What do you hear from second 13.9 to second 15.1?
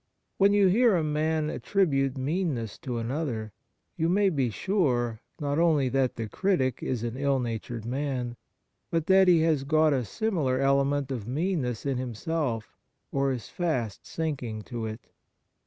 sinking to it.